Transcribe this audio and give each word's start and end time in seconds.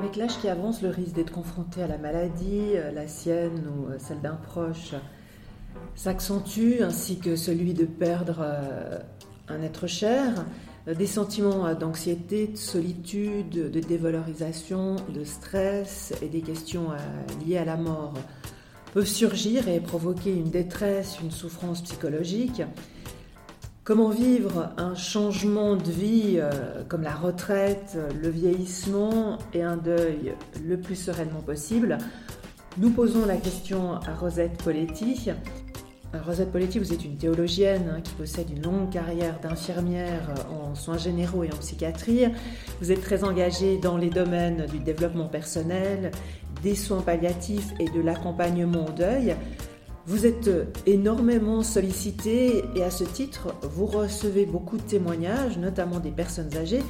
Avec 0.00 0.16
l'âge 0.16 0.38
qui 0.40 0.48
avance, 0.48 0.80
le 0.80 0.88
risque 0.88 1.12
d'être 1.12 1.30
confronté 1.30 1.82
à 1.82 1.86
la 1.86 1.98
maladie, 1.98 2.70
euh, 2.74 2.90
la 2.90 3.06
sienne 3.06 3.66
ou 3.68 3.90
euh, 3.90 3.96
celle 3.98 4.22
d'un 4.22 4.36
proche, 4.36 4.94
s'accentue, 5.94 6.80
ainsi 6.80 7.18
que 7.18 7.36
celui 7.36 7.74
de 7.74 7.84
perdre 7.84 8.38
euh, 8.40 8.98
un 9.48 9.60
être 9.60 9.86
cher. 9.86 10.46
Des 10.86 11.06
sentiments 11.06 11.74
d'anxiété, 11.74 12.46
de 12.46 12.56
solitude, 12.56 13.50
de 13.50 13.80
dévalorisation, 13.80 14.96
de 15.10 15.22
stress 15.22 16.14
et 16.22 16.28
des 16.28 16.40
questions 16.40 16.88
liées 17.46 17.58
à 17.58 17.66
la 17.66 17.76
mort 17.76 18.14
peuvent 18.94 19.04
surgir 19.04 19.68
et 19.68 19.80
provoquer 19.80 20.32
une 20.32 20.48
détresse, 20.48 21.18
une 21.22 21.30
souffrance 21.30 21.82
psychologique. 21.82 22.62
Comment 23.90 24.10
vivre 24.10 24.70
un 24.76 24.94
changement 24.94 25.74
de 25.74 25.90
vie 25.90 26.36
euh, 26.36 26.84
comme 26.88 27.02
la 27.02 27.12
retraite, 27.12 27.98
le 28.22 28.28
vieillissement 28.28 29.36
et 29.52 29.64
un 29.64 29.76
deuil 29.76 30.32
le 30.64 30.78
plus 30.78 30.94
sereinement 30.94 31.40
possible? 31.40 31.98
Nous 32.78 32.90
posons 32.90 33.26
la 33.26 33.34
question 33.34 33.94
à 33.94 34.14
Rosette 34.14 34.62
Poletti. 34.62 35.30
Rosette 36.24 36.52
Poletti, 36.52 36.78
vous 36.78 36.92
êtes 36.92 37.04
une 37.04 37.16
théologienne 37.16 37.92
hein, 37.96 38.00
qui 38.00 38.12
possède 38.12 38.48
une 38.50 38.62
longue 38.62 38.90
carrière 38.90 39.40
d'infirmière 39.40 40.34
en 40.52 40.76
soins 40.76 40.96
généraux 40.96 41.42
et 41.42 41.52
en 41.52 41.56
psychiatrie. 41.56 42.26
Vous 42.80 42.92
êtes 42.92 43.02
très 43.02 43.24
engagée 43.24 43.78
dans 43.78 43.96
les 43.96 44.10
domaines 44.10 44.66
du 44.66 44.78
développement 44.78 45.26
personnel, 45.26 46.12
des 46.62 46.76
soins 46.76 47.00
palliatifs 47.02 47.72
et 47.80 47.90
de 47.90 48.00
l'accompagnement 48.00 48.86
au 48.86 48.92
deuil. 48.92 49.34
Vous 50.10 50.26
êtes 50.26 50.50
énormément 50.86 51.62
sollicité 51.62 52.64
et 52.74 52.82
à 52.82 52.90
ce 52.90 53.04
titre, 53.04 53.54
vous 53.62 53.86
recevez 53.86 54.44
beaucoup 54.44 54.76
de 54.76 54.82
témoignages, 54.82 55.56
notamment 55.56 56.00
des 56.00 56.10
personnes 56.10 56.50
âgées. 56.56 56.82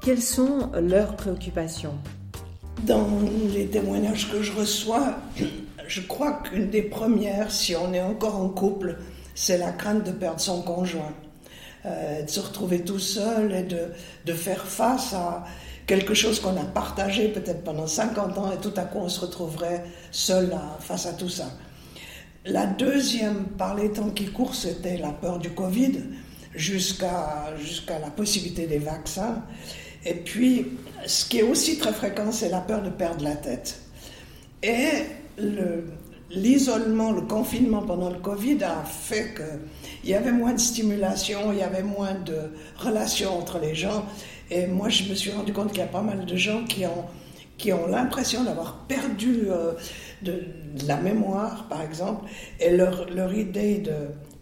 Quelles 0.00 0.22
sont 0.22 0.70
leurs 0.80 1.16
préoccupations? 1.16 1.94
Dans 2.84 3.04
les 3.52 3.66
témoignages 3.66 4.30
que 4.30 4.42
je 4.42 4.52
reçois, 4.52 5.16
je 5.88 6.00
crois 6.02 6.40
qu'une 6.44 6.70
des 6.70 6.82
premières, 6.82 7.50
si 7.50 7.74
on 7.74 7.92
est 7.92 8.00
encore 8.00 8.36
en 8.36 8.48
couple, 8.48 8.98
c'est 9.34 9.58
la 9.58 9.72
crainte 9.72 10.04
de 10.04 10.12
perdre 10.12 10.38
son 10.38 10.62
conjoint. 10.62 11.14
Euh, 11.84 12.22
de 12.22 12.30
se 12.30 12.38
retrouver 12.38 12.82
tout 12.82 13.00
seul 13.00 13.50
et 13.50 13.64
de, 13.64 13.88
de 14.24 14.32
faire 14.32 14.64
face 14.64 15.14
à 15.14 15.44
quelque 15.88 16.14
chose 16.14 16.38
qu'on 16.38 16.56
a 16.56 16.64
partagé 16.64 17.26
peut-être 17.26 17.64
pendant 17.64 17.88
50 17.88 18.38
ans 18.38 18.52
et 18.52 18.56
tout 18.58 18.72
à 18.76 18.82
coup 18.82 18.98
on 18.98 19.08
se 19.08 19.20
retrouverait 19.20 19.84
seul 20.12 20.56
face 20.78 21.06
à 21.06 21.12
tout 21.12 21.28
ça. 21.28 21.46
La 22.46 22.66
deuxième, 22.66 23.46
par 23.58 23.74
les 23.74 23.90
temps 23.90 24.10
qui 24.10 24.26
courent, 24.26 24.54
c'était 24.54 24.98
la 24.98 25.10
peur 25.10 25.40
du 25.40 25.50
Covid, 25.50 25.94
jusqu'à 26.54 27.52
jusqu'à 27.58 27.98
la 27.98 28.08
possibilité 28.08 28.68
des 28.68 28.78
vaccins. 28.78 29.42
Et 30.04 30.14
puis, 30.14 30.66
ce 31.06 31.24
qui 31.28 31.38
est 31.38 31.42
aussi 31.42 31.76
très 31.76 31.92
fréquent, 31.92 32.30
c'est 32.30 32.48
la 32.48 32.60
peur 32.60 32.82
de 32.82 32.90
perdre 32.90 33.24
la 33.24 33.34
tête. 33.34 33.80
Et 34.62 34.88
l'isolement, 36.30 37.10
le, 37.10 37.22
confinement 37.22 37.82
pendant 37.82 38.10
le 38.10 38.18
Covid 38.20 38.62
a 38.62 38.84
fait 38.84 39.34
qu'il 39.34 40.10
y 40.10 40.14
avait 40.14 40.30
moins 40.30 40.52
de 40.52 40.60
stimulation, 40.60 41.52
il 41.52 41.58
y 41.58 41.62
avait 41.62 41.82
moins 41.82 42.14
de 42.14 42.52
relations 42.78 43.36
entre 43.36 43.58
les 43.58 43.74
gens. 43.74 44.06
Et 44.52 44.68
moi, 44.68 44.88
je 44.88 45.10
me 45.10 45.16
suis 45.16 45.32
rendu 45.32 45.52
compte 45.52 45.70
qu'il 45.70 45.80
y 45.80 45.82
a 45.82 45.88
pas 45.88 46.02
mal 46.02 46.24
de 46.24 46.36
gens 46.36 46.62
qui 46.64 46.86
ont, 46.86 47.04
qui 47.58 47.72
ont 47.72 47.88
l'impression 47.88 48.44
d'avoir 48.44 48.86
perdu 48.86 49.48
euh, 49.48 49.72
de, 50.22 50.44
la 50.84 50.96
mémoire, 50.96 51.66
par 51.68 51.82
exemple, 51.82 52.26
et 52.60 52.76
leur, 52.76 53.08
leur 53.10 53.32
idée 53.32 53.78
de 53.78 53.92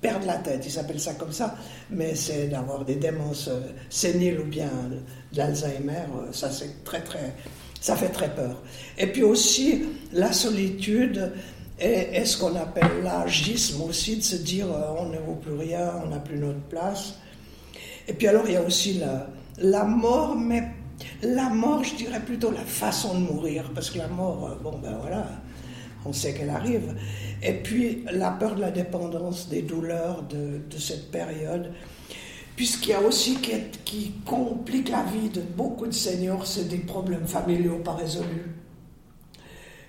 perdre 0.04 0.26
la 0.26 0.36
tête, 0.36 0.66
ils 0.66 0.78
appellent 0.78 1.00
ça 1.00 1.14
comme 1.14 1.32
ça, 1.32 1.54
mais 1.88 2.14
c'est 2.14 2.48
d'avoir 2.48 2.84
des 2.84 2.96
démences 2.96 3.48
euh, 3.48 3.60
séniles 3.88 4.38
ou 4.38 4.44
bien 4.44 4.68
de 4.90 5.38
l'Alzheimer, 5.38 6.04
euh, 6.14 6.30
ça 6.30 6.50
c'est 6.50 6.84
très 6.84 7.00
très, 7.00 7.34
ça 7.80 7.96
fait 7.96 8.10
très 8.10 8.28
peur. 8.34 8.60
Et 8.98 9.06
puis 9.06 9.22
aussi 9.22 9.82
la 10.12 10.30
solitude 10.34 11.32
et, 11.80 12.22
ce 12.26 12.36
qu'on 12.36 12.54
appelle 12.54 13.02
l'agisme 13.02 13.80
aussi, 13.80 14.18
de 14.18 14.22
se 14.22 14.36
dire 14.36 14.66
euh, 14.70 14.94
on 14.98 15.06
ne 15.06 15.18
vaut 15.18 15.36
plus 15.36 15.54
rien, 15.54 15.92
on 16.04 16.08
n'a 16.08 16.18
plus 16.18 16.36
notre 16.36 16.60
place. 16.68 17.14
Et 18.06 18.12
puis 18.12 18.28
alors 18.28 18.44
il 18.46 18.52
y 18.52 18.56
a 18.56 18.62
aussi 18.62 18.98
la, 18.98 19.26
la 19.56 19.84
mort, 19.84 20.36
mais 20.36 20.64
la 21.22 21.48
mort, 21.48 21.82
je 21.82 21.94
dirais 21.94 22.20
plutôt 22.20 22.50
la 22.50 22.60
façon 22.60 23.14
de 23.14 23.20
mourir, 23.20 23.70
parce 23.74 23.90
que 23.90 23.96
la 23.96 24.08
mort, 24.08 24.58
bon 24.62 24.78
ben 24.82 24.98
voilà, 25.00 25.26
on 26.04 26.12
sait 26.12 26.34
qu'elle 26.34 26.50
arrive. 26.50 26.94
Et 27.42 27.52
puis 27.52 28.04
la 28.12 28.30
peur 28.30 28.54
de 28.54 28.60
la 28.60 28.70
dépendance, 28.70 29.48
des 29.48 29.62
douleurs 29.62 30.22
de, 30.22 30.60
cette 30.78 31.10
période. 31.10 31.72
Puisqu'il 32.56 32.90
y 32.90 32.94
a 32.94 33.00
aussi 33.00 33.36
qui, 33.36 33.52
qui, 33.84 34.12
complique 34.24 34.88
la 34.88 35.02
vie 35.04 35.28
de 35.28 35.40
beaucoup 35.40 35.86
de 35.86 35.92
seniors, 35.92 36.46
c'est 36.46 36.68
des 36.68 36.78
problèmes 36.78 37.26
familiaux 37.26 37.78
pas 37.78 37.94
résolus. 37.94 38.54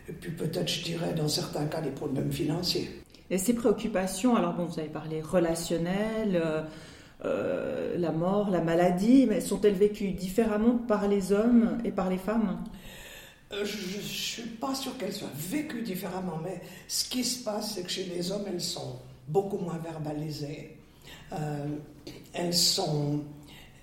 Et 0.10 0.14
puis 0.14 0.32
peut-être, 0.32 0.68
je 0.68 0.84
dirais, 0.84 1.14
dans 1.14 1.28
certains 1.28 1.66
cas, 1.66 1.82
des 1.82 1.92
problèmes 1.92 2.32
financiers. 2.32 2.90
Et 3.30 3.38
ces 3.38 3.54
préoccupations, 3.54 4.36
alors 4.36 4.54
bon, 4.54 4.66
vous 4.66 4.80
avez 4.80 4.90
parlé 4.90 5.22
relationnelles, 5.22 6.42
euh, 6.44 6.62
euh, 7.24 7.98
la 7.98 8.12
mort, 8.12 8.50
la 8.52 8.62
maladie, 8.62 9.26
mais 9.28 9.42
sont-elles 9.42 9.74
vécues 9.74 10.12
différemment 10.12 10.78
par 10.88 11.08
les 11.08 11.32
hommes 11.32 11.80
et 11.84 11.92
par 11.92 12.10
les 12.10 12.18
femmes? 12.18 12.60
Je 13.64 13.98
ne 13.98 14.02
suis 14.02 14.44
pas 14.44 14.76
sûre 14.76 14.98
qu'elles 14.98 15.14
soient 15.14 15.30
vécues 15.36 15.82
différemment, 15.82 16.40
mais 16.44 16.62
ce 16.88 17.08
qui 17.08 17.24
se 17.24 17.44
passe, 17.44 17.76
c'est 17.76 17.84
que 17.84 17.90
chez 17.90 18.06
les 18.06 18.32
hommes, 18.32 18.46
elles 18.48 18.62
sont 18.62 18.98
beaucoup 19.28 19.58
moins 19.58 19.78
verbalisées. 19.78 20.78
Euh, 21.34 21.66
elles, 22.34 22.54
sont, 22.54 23.22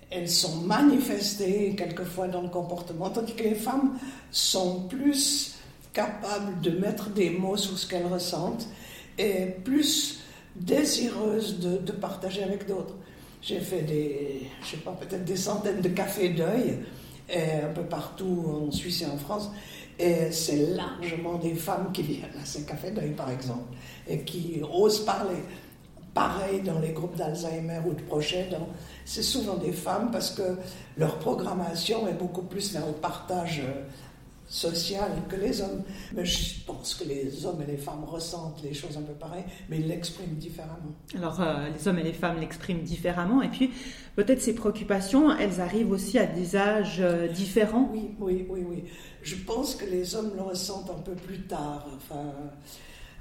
elles 0.09 0.29
sont 0.29 0.57
manifestées 0.61 1.75
quelquefois 1.75 2.27
dans 2.27 2.41
le 2.41 2.49
comportement, 2.49 3.09
tandis 3.09 3.33
que 3.33 3.43
les 3.43 3.55
femmes 3.55 3.97
sont 4.31 4.81
plus 4.87 5.55
capables 5.91 6.59
de 6.61 6.71
mettre 6.71 7.09
des 7.09 7.29
mots 7.29 7.57
sur 7.57 7.77
ce 7.77 7.87
qu'elles 7.87 8.07
ressentent 8.07 8.67
et 9.17 9.45
plus 9.63 10.19
désireuses 10.55 11.59
de, 11.59 11.77
de 11.77 11.91
partager 11.91 12.43
avec 12.43 12.67
d'autres. 12.67 12.95
J'ai 13.41 13.59
fait 13.59 13.81
des, 13.81 14.49
je 14.63 14.71
sais 14.71 14.77
pas, 14.77 14.91
peut-être 14.91 15.25
des 15.25 15.35
centaines 15.35 15.81
de 15.81 15.89
cafés 15.89 16.29
d'œil 16.29 16.79
un 17.31 17.73
peu 17.73 17.83
partout 17.83 18.67
en 18.67 18.71
Suisse 18.71 19.01
et 19.01 19.05
en 19.05 19.17
France. 19.17 19.49
Et 19.99 20.31
c'est 20.31 20.75
largement 20.75 21.35
des 21.35 21.53
femmes 21.53 21.91
qui 21.93 22.01
viennent 22.01 22.29
à 22.41 22.45
ces 22.45 22.63
cafés 22.63 22.91
d'œil, 22.91 23.11
par 23.11 23.29
exemple, 23.29 23.75
et 24.07 24.19
qui 24.19 24.61
osent 24.73 25.05
parler. 25.05 25.37
Pareil 26.13 26.61
dans 26.61 26.77
les 26.79 26.91
groupes 26.91 27.15
d'Alzheimer 27.15 27.79
ou 27.87 27.93
de 27.93 28.01
projet 28.03 28.47
c'est 29.03 29.23
souvent 29.23 29.55
des 29.55 29.71
femmes 29.71 30.11
parce 30.11 30.29
que 30.29 30.43
leur 30.95 31.17
programmation 31.17 32.07
est 32.07 32.13
beaucoup 32.13 32.43
plus 32.43 32.71
vers 32.71 32.85
le 32.85 32.93
partage 32.93 33.63
euh, 34.53 34.73
social 34.73 35.11
que 35.29 35.35
les 35.35 35.61
hommes. 35.61 35.83
Mais 36.13 36.25
je 36.25 36.63
pense 36.65 36.95
que 36.95 37.03
les 37.03 37.45
hommes 37.45 37.61
et 37.61 37.71
les 37.71 37.77
femmes 37.77 38.03
ressentent 38.03 38.61
les 38.63 38.73
choses 38.73 38.97
un 38.97 39.01
peu 39.01 39.13
pareilles, 39.13 39.45
mais 39.69 39.79
ils 39.79 39.87
l'expriment 39.87 40.35
différemment. 40.35 40.93
Alors, 41.15 41.41
euh, 41.41 41.69
les 41.69 41.87
hommes 41.87 41.99
et 41.99 42.03
les 42.03 42.13
femmes 42.13 42.39
l'expriment 42.39 42.83
différemment, 42.83 43.41
et 43.41 43.49
puis 43.49 43.71
peut-être 44.15 44.41
ces 44.41 44.55
préoccupations, 44.55 45.35
elles 45.37 45.61
arrivent 45.61 45.91
aussi 45.91 46.17
à 46.19 46.25
des 46.25 46.55
âges 46.55 46.99
euh, 46.99 47.27
différents? 47.27 47.89
Oui, 47.91 48.11
oui, 48.19 48.45
oui, 48.49 48.63
oui. 48.67 48.83
Je 49.21 49.35
pense 49.35 49.75
que 49.75 49.85
les 49.85 50.15
hommes 50.15 50.31
le 50.35 50.41
ressentent 50.41 50.89
un 50.89 51.01
peu 51.01 51.13
plus 51.13 51.41
tard. 51.41 51.87
Enfin, 51.95 52.33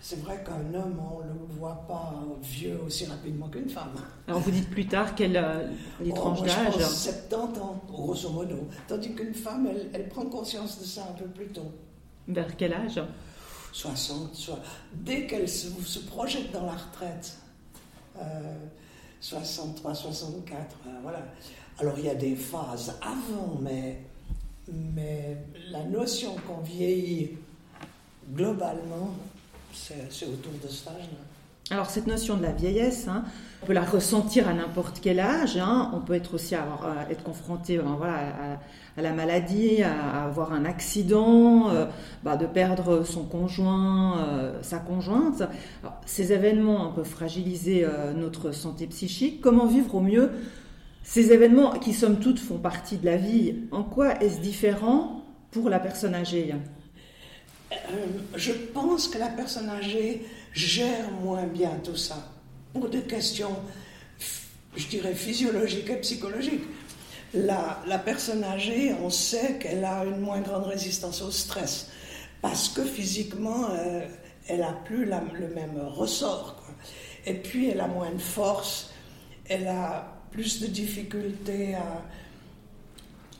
c'est 0.03 0.19
vrai 0.21 0.43
qu'un 0.45 0.75
homme, 0.77 1.01
on 1.01 1.21
ne 1.21 1.33
le 1.33 1.47
voit 1.57 1.85
pas 1.87 2.13
vieux 2.43 2.77
aussi 2.85 3.07
rapidement 3.07 3.47
qu'une 3.49 3.71
femme. 3.71 3.95
Alors 4.27 4.41
vous 4.41 4.51
dites 4.51 4.69
plus 4.69 4.87
tard 4.87 5.15
quelle 5.15 5.37
euh, 5.37 5.69
tranche 6.13 6.41
oh, 6.43 6.45
d'âge 6.45 6.75
70 6.75 7.61
ans, 7.61 7.81
grosso 7.87 8.29
modo. 8.31 8.69
Tandis 8.89 9.15
qu'une 9.15 9.33
femme, 9.33 9.69
elle, 9.95 10.09
prend 10.09 10.27
conscience 10.27 10.81
de 10.81 10.85
ça 10.85 11.07
un 11.09 11.13
peu 11.13 11.27
plus 11.27 11.47
tôt. 11.47 11.71
Vers 12.27 12.57
quel 12.57 12.75
âge? 12.75 13.01
60, 13.71 14.35
soit. 14.35 14.59
Dès 14.93 15.29
qu'elle 15.29 15.49
se, 15.49 15.69
projette 16.01 16.51
dans 16.51 16.67
la 16.67 16.73
retraite, 16.73 17.39
63, 19.21 19.91
euh, 19.93 19.95
64, 19.95 20.59
euh, 20.59 20.91
voilà. 21.03 21.21
Alors 21.79 21.95
il 21.97 22.07
y 22.07 22.11
a 22.11 22.17
des 22.17 22.35
phases 22.35 22.97
avant, 23.01 23.57
mais, 23.61 24.03
mais 24.69 25.37
la 25.71 25.85
notion 25.85 26.35
qu'on 26.47 26.61
vieillit 26.61 27.39
globalement, 28.35 29.15
c'est 29.73 30.27
autour 30.27 30.53
de 30.53 30.67
âge-là. 30.67 31.19
Alors 31.71 31.89
cette 31.89 32.07
notion 32.07 32.37
de 32.37 32.43
la 32.43 32.53
vieillesse, 32.53 33.07
hein, 33.09 33.25
on 33.63 33.67
peut 33.67 33.73
la 33.73 33.85
ressentir 33.85 34.49
à 34.49 34.53
n'importe 34.53 34.99
quel 35.01 35.21
âge. 35.21 35.57
Hein. 35.57 35.91
On 35.95 36.01
peut 36.01 36.15
être 36.15 36.35
aussi 36.35 36.55
avoir, 36.55 36.85
euh, 36.85 37.11
être 37.11 37.23
confronté 37.23 37.79
euh, 37.79 37.83
voilà, 37.97 38.59
à, 38.97 39.03
la 39.03 39.13
maladie, 39.13 39.83
à, 39.83 40.25
avoir 40.25 40.53
un 40.53 40.65
accident, 40.65 41.71
euh, 41.71 41.87
bah, 42.25 42.37
de 42.37 42.47
perdre 42.47 43.05
son 43.05 43.25
conjoint, 43.25 44.59
sa 44.61 44.79
conjointe. 44.79 45.45
ces 46.05 46.33
événements 46.33 46.93
peuvent 46.93 47.09
fragiliser 47.09 47.87
notre 48.17 48.53
santé 48.53 48.87
psychique. 48.87 49.41
Comment 49.41 49.67
vivre 49.67 49.95
au 49.95 50.01
mieux 50.01 50.31
ces 51.05 51.33
événements 51.33 51.71
qui, 51.79 51.95
somme 51.95 52.19
toute, 52.19 52.39
font 52.39 52.59
partie 52.59 52.99
de 52.99 53.07
la 53.07 53.17
vie? 53.17 53.55
En 53.71 53.83
quoi 53.83 54.21
est-ce 54.21 54.41
différent 54.41 55.25
pour 55.53 55.71
la 55.71 55.79
personne 55.79 56.15
âgée? 56.15 56.53
euh, 56.53 56.57
je 58.35 58.53
pense 58.53 59.09
que 59.09 59.19
la 59.19 59.29
personne 59.29 59.69
âgée 59.69 60.27
gère 60.53 61.11
moins 61.23 61.47
bien 61.47 61.81
tout 61.83 61.97
ça, 61.97 62.17
pour 62.73 62.89
des 62.89 63.03
questions, 63.03 63.57
je 64.77 64.87
dirais, 64.87 65.15
physiologiques 65.15 65.91
et 65.91 65.97
psychologiques. 65.97 66.65
la, 67.35 67.99
personne 68.05 68.45
âgée, 68.45 68.95
on 69.03 69.11
sait 69.11 69.59
qu'elle 69.59 69.85
a 69.85 70.05
une 70.05 70.21
moins 70.21 70.41
grande 70.41 70.65
résistance 70.65 71.23
au 71.23 71.31
stress 71.31 71.89
parce 72.43 72.69
que 72.69 72.83
physiquement, 72.83 73.71
euh, 73.71 74.07
elle 74.49 74.61
n'a 74.61 74.73
plus 74.73 75.05
le 75.05 75.49
même 75.55 75.81
ressort. 75.81 76.61
Et 77.25 77.35
puis, 77.35 77.71
elle 77.71 77.81
a 77.81 77.87
moins 77.87 78.11
de 78.11 78.21
force, 78.21 78.91
elle 79.49 79.69
a 79.69 80.13
plus 80.33 80.61
de 80.61 80.67
difficultés 80.67 81.77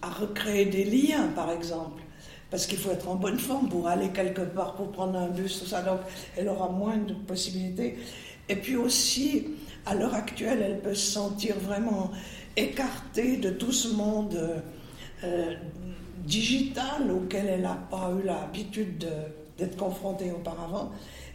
à 0.01 0.09
recréer 0.11 0.67
des 0.67 0.85
liens, 0.85 1.29
par 1.35 1.51
exemple. 1.51 2.02
Parce 2.53 2.67
qu'il 2.67 2.77
faut 2.77 2.91
être 2.91 3.09
en 3.09 3.15
bonne 3.15 3.39
forme 3.39 3.71
pour 3.71 3.89
aller 3.89 4.11
quelque 4.11 4.43
part, 4.43 4.75
pour 4.75 4.93
prendre 4.93 5.19
un 5.19 5.29
bus, 5.29 5.61
tout 5.61 5.67
ça. 5.67 5.81
Donc, 5.81 6.01
elle 6.37 6.49
aura 6.49 6.69
moins 6.69 6.99
de 6.99 7.15
possibilités. 7.15 7.97
Et 8.47 8.57
puis 8.57 8.77
aussi, 8.77 9.47
à 9.87 9.95
l'heure 9.95 10.15
actuelle, 10.15 10.63
elle 10.63 10.81
peut 10.81 10.95
se 10.95 11.13
sentir 11.13 11.55
vraiment 11.59 12.11
écartée 12.55 13.39
de 13.39 13.49
tout 13.49 13.73
ce 13.73 13.95
monde 13.95 14.39
euh, 15.25 15.55
digital 16.27 17.11
auquel 17.11 17.47
elle 17.47 17.63
n'a 17.63 17.79
pas 17.91 18.13
eu 18.23 18.27
l'habitude 18.27 19.09
d'être 19.57 19.79
confrontée 19.79 20.31
auparavant. 20.31 20.93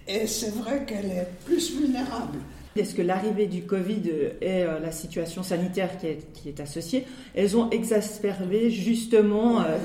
Et 0.07 0.27
c'est 0.27 0.53
vrai 0.53 0.85
qu'elle 0.85 1.07
est 1.07 1.27
plus 1.45 1.79
vulnérable. 1.79 2.37
Est-ce 2.75 2.93
que 2.93 3.01
l'arrivée 3.01 3.47
du 3.47 3.63
Covid 3.63 4.03
et 4.39 4.63
euh, 4.63 4.79
la 4.79 4.91
situation 4.91 5.41
sanitaire 5.41 5.97
qui 5.97 6.05
est, 6.05 6.31
qui 6.33 6.49
est, 6.49 6.59
associée, 6.59 7.05
elles 7.33 7.57
ont 7.57 7.71
exacerbé 7.71 8.69
justement 8.69 9.61
euh, 9.61 9.77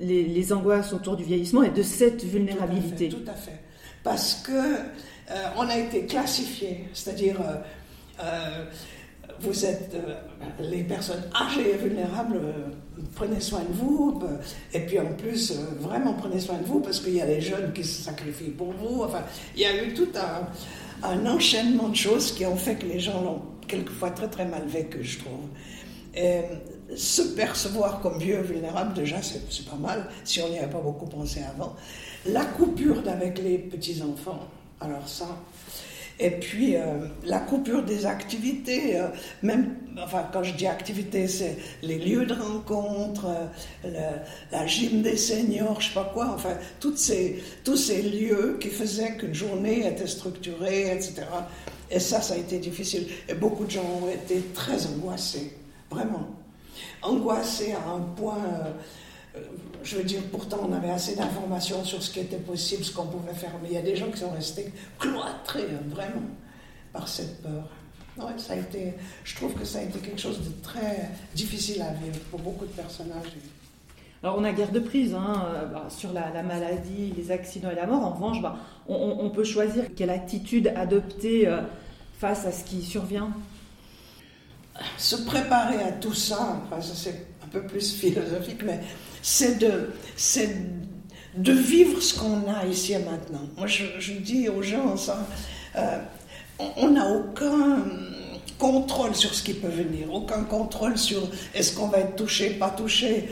les, 0.00 0.24
les, 0.24 0.52
angoisses 0.52 0.92
autour 0.92 1.16
du 1.16 1.24
vieillissement 1.24 1.62
et 1.62 1.70
de 1.70 1.82
cette 1.82 2.24
vulnérabilité 2.24 3.08
Tout 3.08 3.16
à 3.16 3.18
fait. 3.18 3.22
Tout 3.24 3.30
à 3.30 3.34
fait. 3.34 3.60
Parce 4.04 4.34
que 4.34 4.52
euh, 4.52 5.34
on 5.56 5.68
a 5.68 5.78
été 5.78 6.06
classifié, 6.06 6.88
c'est-à-dire 6.92 7.36
vous 9.40 9.64
êtes 9.66 9.94
les 10.60 10.82
personnes 10.84 11.22
âgées 11.34 11.74
et 11.74 11.76
vulnérables, 11.76 12.40
prenez 13.14 13.40
soin 13.40 13.60
de 13.60 13.72
vous, 13.74 14.22
et 14.72 14.80
puis 14.80 14.98
en 14.98 15.12
plus, 15.12 15.52
vraiment 15.80 16.14
prenez 16.14 16.40
soin 16.40 16.56
de 16.56 16.64
vous 16.64 16.80
parce 16.80 17.00
qu'il 17.00 17.14
y 17.14 17.20
a 17.20 17.26
les 17.26 17.42
jeunes 17.42 17.72
qui 17.74 17.84
se 17.84 18.04
sacrifient 18.04 18.50
pour 18.50 18.72
vous. 18.72 19.02
Enfin, 19.02 19.22
il 19.54 19.60
y 19.60 19.66
a 19.66 19.84
eu 19.84 19.92
tout 19.92 20.08
un 20.14 20.46
un 21.02 21.26
enchaînement 21.26 21.88
de 21.88 21.96
choses 21.96 22.32
qui 22.32 22.46
ont 22.46 22.56
fait 22.56 22.76
que 22.76 22.86
les 22.86 23.00
gens 23.00 23.22
l'ont 23.22 23.42
quelquefois 23.68 24.10
très 24.10 24.28
très 24.28 24.46
mal 24.46 24.66
vécu, 24.66 25.02
je 25.02 25.18
trouve. 25.18 25.48
Et 26.14 26.40
se 26.94 27.22
percevoir 27.22 28.00
comme 28.00 28.18
vieux 28.18 28.40
vulnérable, 28.42 28.94
déjà, 28.94 29.16
c'est 29.22 29.66
pas 29.68 29.76
mal, 29.76 30.06
si 30.24 30.40
on 30.40 30.48
n'y 30.48 30.58
avait 30.58 30.70
pas 30.70 30.80
beaucoup 30.80 31.06
pensé 31.06 31.42
avant. 31.42 31.74
La 32.26 32.44
coupure 32.44 33.02
avec 33.08 33.38
les 33.38 33.58
petits-enfants, 33.58 34.46
alors 34.80 35.08
ça, 35.08 35.26
et 36.18 36.30
puis 36.30 36.76
euh, 36.76 37.08
la 37.24 37.40
coupure 37.40 37.82
des 37.82 38.06
activités, 38.06 38.98
euh, 38.98 39.08
même, 39.42 39.76
enfin 39.98 40.26
quand 40.32 40.42
je 40.42 40.54
dis 40.54 40.66
activités, 40.66 41.28
c'est 41.28 41.58
les 41.82 41.98
lieux 41.98 42.24
de 42.24 42.32
rencontre, 42.32 43.26
euh, 43.84 44.10
la 44.50 44.66
gym 44.66 45.02
des 45.02 45.18
seniors, 45.18 45.80
je 45.80 45.88
sais 45.88 45.94
pas 45.94 46.10
quoi, 46.14 46.32
enfin 46.34 46.56
toutes 46.80 46.98
ces, 46.98 47.42
tous 47.64 47.76
ces 47.76 48.00
lieux 48.00 48.56
qui 48.60 48.68
faisaient 48.68 49.16
qu'une 49.16 49.34
journée 49.34 49.86
était 49.86 50.06
structurée, 50.06 50.90
etc. 50.90 51.24
Et 51.90 52.00
ça, 52.00 52.22
ça 52.22 52.34
a 52.34 52.38
été 52.38 52.58
difficile. 52.58 53.06
Et 53.28 53.34
beaucoup 53.34 53.64
de 53.64 53.70
gens 53.70 53.84
ont 54.02 54.08
été 54.08 54.40
très 54.54 54.86
angoissés, 54.86 55.52
vraiment. 55.90 56.26
Angoissés 57.02 57.72
à 57.72 57.90
un 57.90 58.00
point 58.00 58.38
je 59.82 59.96
veux 59.96 60.04
dire, 60.04 60.22
pourtant 60.30 60.68
on 60.68 60.72
avait 60.72 60.90
assez 60.90 61.14
d'informations 61.14 61.84
sur 61.84 62.02
ce 62.02 62.10
qui 62.10 62.20
était 62.20 62.38
possible, 62.38 62.84
ce 62.84 62.92
qu'on 62.92 63.06
pouvait 63.06 63.34
faire, 63.34 63.52
mais 63.62 63.68
il 63.70 63.74
y 63.74 63.78
a 63.78 63.82
des 63.82 63.96
gens 63.96 64.10
qui 64.10 64.18
sont 64.18 64.30
restés 64.30 64.72
cloîtrés, 64.98 65.68
hein, 65.72 65.82
vraiment, 65.88 66.22
par 66.92 67.06
cette 67.06 67.42
peur. 67.42 67.68
ça 68.38 68.54
a 68.54 68.56
été, 68.56 68.94
je 69.24 69.36
trouve 69.36 69.54
que 69.54 69.64
ça 69.64 69.78
a 69.78 69.82
été 69.82 69.98
quelque 70.00 70.20
chose 70.20 70.40
de 70.40 70.50
très 70.62 71.10
difficile 71.34 71.82
à 71.82 71.92
vivre 71.92 72.18
pour 72.30 72.40
beaucoup 72.40 72.66
de 72.66 72.72
personnages. 72.72 73.36
Alors 74.22 74.36
on 74.38 74.44
a 74.44 74.52
guère 74.52 74.72
de 74.72 74.80
prise 74.80 75.14
hein, 75.14 75.44
euh, 75.54 75.66
bah, 75.66 75.86
sur 75.88 76.12
la, 76.12 76.42
maladie, 76.42 77.12
les 77.16 77.30
accidents 77.30 77.70
et 77.70 77.74
la 77.74 77.86
mort. 77.86 78.02
En 78.02 78.10
revanche, 78.10 78.42
bah, 78.42 78.56
on, 78.88 79.30
peut 79.30 79.44
choisir 79.44 79.84
quelle 79.94 80.10
attitude 80.10 80.72
adopter 80.74 81.46
euh, 81.46 81.60
face 82.18 82.46
à 82.46 82.50
ce 82.50 82.64
qui 82.64 82.82
survient. 82.82 83.30
Se 84.98 85.16
préparer 85.16 85.82
à 85.82 85.92
tout 85.92 86.14
ça, 86.14 86.62
enfin, 86.64 86.80
c'est 86.82 87.26
un 87.44 87.48
peu 87.48 87.62
plus 87.62 87.94
philosophique, 87.94 88.62
mais 88.64 88.80
c'est 89.22 89.58
de, 89.58 89.92
de 91.36 91.52
vivre 91.52 92.00
ce 92.00 92.18
qu'on 92.18 92.48
a 92.52 92.66
ici 92.66 92.92
et 92.92 92.98
maintenant. 92.98 93.42
Moi, 93.56 93.66
je, 93.66 94.12
dis 94.12 94.48
aux 94.48 94.62
gens, 94.62 94.96
ça, 94.96 95.26
euh, 95.76 95.98
on 96.76 96.90
n'a 96.90 97.08
aucun 97.08 97.84
contrôle 98.58 99.14
sur 99.14 99.34
ce 99.34 99.42
qui 99.42 99.54
peut 99.54 99.68
venir, 99.68 100.12
aucun 100.12 100.44
contrôle 100.44 100.96
sur 100.96 101.28
est-ce 101.54 101.76
qu'on 101.76 101.88
va 101.88 101.98
être 101.98 102.16
touché, 102.16 102.50
pas 102.50 102.70
touché 102.70 103.28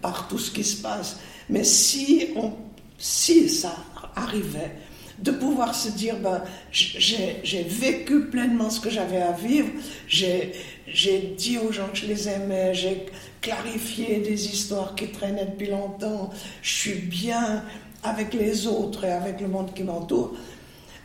par 0.00 0.28
tout 0.28 0.38
ce 0.38 0.50
qui 0.50 0.64
se 0.64 0.80
passe. 0.80 1.18
Mais 1.48 1.64
si, 1.64 2.28
on, 2.36 2.52
si 2.98 3.48
ça 3.48 3.74
arrivait, 4.14 4.72
de 5.18 5.32
pouvoir 5.32 5.74
se 5.74 5.90
dire, 5.90 6.16
ben, 6.18 6.42
j'ai 6.70 7.62
vécu 7.62 8.26
pleinement 8.26 8.70
ce 8.70 8.80
que 8.80 8.90
j'avais 8.90 9.20
à 9.20 9.32
vivre, 9.32 9.68
j'ai 10.06 11.34
dit 11.36 11.58
aux 11.58 11.72
gens 11.72 11.88
que 11.88 11.98
je 11.98 12.06
les 12.06 12.28
aimais, 12.28 12.72
j'ai 12.74 13.06
clarifié 13.40 14.18
des 14.20 14.46
histoires 14.46 14.94
qui 14.94 15.08
traînaient 15.08 15.46
depuis 15.46 15.68
longtemps, 15.68 16.30
je 16.62 16.72
suis 16.72 16.94
bien 16.94 17.64
avec 18.02 18.32
les 18.34 18.66
autres 18.66 19.04
et 19.04 19.10
avec 19.10 19.40
le 19.40 19.48
monde 19.48 19.74
qui 19.74 19.82
m'entoure. 19.82 20.34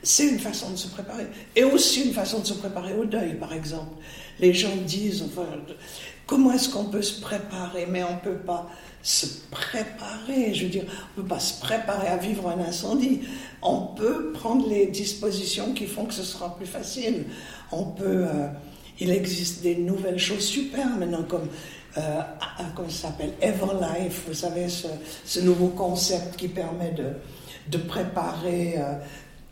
C'est 0.03 0.27
une 0.27 0.39
façon 0.39 0.69
de 0.71 0.75
se 0.75 0.89
préparer. 0.89 1.27
Et 1.55 1.63
aussi 1.63 2.05
une 2.05 2.13
façon 2.13 2.39
de 2.39 2.45
se 2.45 2.53
préparer 2.53 2.93
au 2.93 3.05
deuil, 3.05 3.35
par 3.35 3.53
exemple. 3.53 3.95
Les 4.39 4.53
gens 4.53 4.75
disent, 4.85 5.23
comment 6.27 6.51
est-ce 6.51 6.69
qu'on 6.69 6.85
peut 6.85 7.01
se 7.01 7.21
préparer 7.21 7.87
Mais 7.89 8.03
on 8.03 8.15
ne 8.15 8.19
peut 8.19 8.41
pas 8.45 8.69
se 9.03 9.25
préparer, 9.51 10.53
je 10.53 10.63
veux 10.63 10.69
dire, 10.69 10.85
on 10.87 11.19
ne 11.19 11.23
peut 11.23 11.35
pas 11.35 11.39
se 11.41 11.59
préparer 11.59 12.07
à 12.07 12.15
vivre 12.15 12.47
un 12.47 12.59
incendie. 12.59 13.19
On 13.61 13.81
peut 13.81 14.31
prendre 14.31 14.67
les 14.69 14.87
dispositions 14.87 15.73
qui 15.73 15.87
font 15.87 16.05
que 16.05 16.13
ce 16.13 16.23
sera 16.23 16.55
plus 16.55 16.65
facile. 16.65 17.25
On 17.73 17.83
peut, 17.83 18.25
euh, 18.25 18.47
il 19.01 19.11
existe 19.11 19.61
des 19.61 19.75
nouvelles 19.75 20.19
choses 20.19 20.45
super 20.45 20.87
maintenant, 20.87 21.23
comme, 21.23 21.49
euh, 21.97 22.21
comment 22.75 22.89
ça 22.89 23.09
s'appelle, 23.09 23.33
Everlife, 23.41 24.23
vous 24.25 24.33
savez, 24.33 24.67
ce, 24.69 25.39
nouveau 25.41 25.67
concept 25.67 26.37
qui 26.37 26.47
permet 26.47 26.91
de, 26.91 27.09
de 27.67 27.83
préparer 27.83 28.75
euh, 28.77 28.93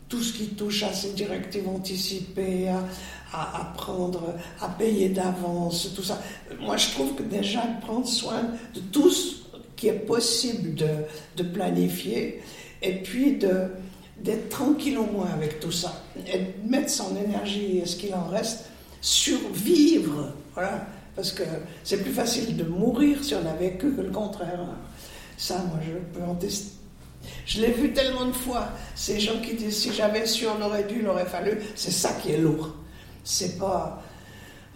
tout 0.08 0.22
ce 0.22 0.32
qui 0.32 0.48
touche 0.48 0.82
à 0.82 0.94
ces 0.94 1.10
directives 1.10 1.68
anticipées, 1.68 2.70
à, 2.70 3.60
à, 3.60 3.72
prendre, 3.76 4.34
à 4.62 4.68
payer 4.68 5.10
d'avance, 5.10 5.90
tout 5.94 6.02
ça. 6.02 6.22
Moi, 6.58 6.78
je 6.78 6.88
trouve 6.90 7.14
que 7.14 7.22
déjà 7.22 7.60
prendre 7.82 8.06
soin 8.06 8.44
de 8.74 8.80
tout 8.80 9.10
ce 9.10 9.41
qui 9.82 9.88
est 9.88 10.06
possible 10.06 10.76
de, 10.76 11.42
planifier 11.42 12.40
et 12.82 13.02
puis 13.02 13.36
d'être 14.16 14.48
tranquille 14.48 14.96
au 14.96 15.06
moins 15.06 15.30
avec 15.34 15.58
tout 15.58 15.72
ça 15.72 16.04
et 16.32 16.54
mettre 16.64 16.88
son 16.88 17.16
énergie 17.16 17.78
et 17.78 17.86
ce 17.86 17.96
qu'il 17.96 18.14
en 18.14 18.28
reste 18.28 18.66
sur 19.00 19.40
vivre. 19.52 20.34
Voilà. 20.54 20.86
Parce 21.16 21.32
que 21.32 21.42
c'est 21.82 22.00
plus 22.00 22.12
facile 22.12 22.56
de 22.56 22.62
mourir 22.62 23.24
si 23.24 23.34
on 23.34 23.44
a 23.44 23.54
vécu 23.54 23.92
que 23.92 24.02
le 24.02 24.12
contraire. 24.12 24.60
Ça, 25.36 25.56
moi, 25.68 25.80
je 25.84 25.94
peux 26.16 26.24
en 26.24 26.36
tester. 26.36 26.76
Je 27.44 27.60
l'ai 27.60 27.72
vu 27.72 27.92
tellement 27.92 28.26
de 28.26 28.32
fois. 28.32 28.68
Ces 28.94 29.18
gens 29.18 29.40
qui 29.40 29.54
disent 29.54 29.78
si 29.78 29.92
j'avais 29.92 30.26
su, 30.26 30.46
on 30.46 30.62
aurait 30.64 30.84
dû, 30.84 31.00
il 31.00 31.08
aurait 31.08 31.26
fallu. 31.26 31.58
C'est 31.74 31.90
ça 31.90 32.12
qui 32.22 32.30
est 32.30 32.38
lourd. 32.38 32.76
C'est 33.24 33.58
pas. 33.58 34.00